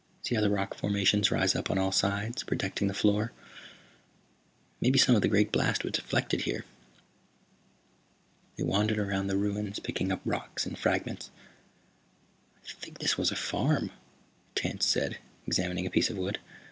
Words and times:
See 0.23 0.33
how 0.33 0.41
the 0.41 0.49
rock 0.49 0.73
formations 0.73 1.29
rise 1.29 1.55
up 1.55 1.69
on 1.69 1.77
all 1.77 1.91
sides, 1.91 2.41
protecting 2.41 2.87
the 2.87 2.93
floor. 2.95 3.31
Maybe 4.81 4.97
some 4.97 5.15
of 5.15 5.21
the 5.21 5.27
great 5.27 5.51
blast 5.51 5.83
was 5.83 5.93
deflected 5.93 6.41
here." 6.41 6.65
They 8.57 8.63
wandered 8.63 8.97
around 8.97 9.27
the 9.27 9.37
ruins, 9.37 9.77
picking 9.77 10.11
up 10.11 10.21
rocks 10.25 10.65
and 10.65 10.75
fragments. 10.75 11.29
"I 12.65 12.67
think 12.79 12.97
this 12.97 13.15
was 13.15 13.29
a 13.31 13.35
farm," 13.35 13.91
Tance 14.55 14.87
said, 14.87 15.19
examining 15.45 15.85
a 15.85 15.91
piece 15.91 16.09
of 16.09 16.17
wood. 16.17 16.39